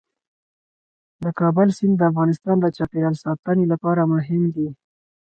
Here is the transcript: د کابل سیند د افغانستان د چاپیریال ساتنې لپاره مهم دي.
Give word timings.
د 1.23 1.25
کابل 1.39 1.67
سیند 1.77 1.95
د 1.97 2.01
افغانستان 2.11 2.57
د 2.59 2.65
چاپیریال 2.77 3.15
ساتنې 3.23 3.65
لپاره 3.73 4.01
مهم 4.13 4.43
دي. 4.55 4.67